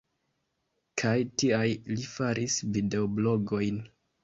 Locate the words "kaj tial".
1.01-1.75